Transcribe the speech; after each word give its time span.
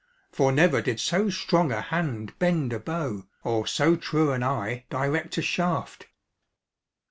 For 0.31 0.51
never 0.51 0.81
did 0.81 0.99
so 0.99 1.29
strong 1.29 1.71
a 1.71 1.79
hand 1.79 2.33
bend 2.39 2.73
a 2.73 2.79
bow, 2.79 3.27
or 3.43 3.67
so 3.67 3.95
true 3.95 4.31
an 4.31 4.41
eye 4.41 4.83
direct 4.89 5.37
a 5.37 5.43
shaft." 5.43 6.07